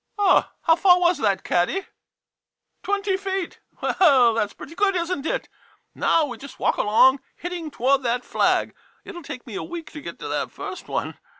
[0.17, 1.73] "]Ah— how far was that, caddy?
[1.73, 1.91] [Proudly.]
[3.05, 3.59] Twenty feet!
[3.81, 5.47] Well, that 's pretty good, isn't it?
[5.93, 8.69] Now, we just walk along, hitting toward that flag.
[9.05, 11.19] It '11 take me a week to get to the first one.